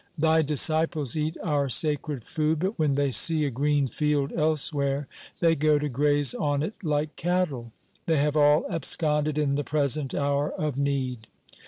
[0.17, 5.07] Thy disciples eat our sacred food, but when they see a green field elsewhere,
[5.41, 7.71] they go to graze on it like cattle.
[8.07, 11.27] They have all absconded in the present hour of need.'